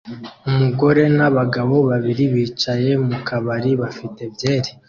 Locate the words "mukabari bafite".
3.07-4.21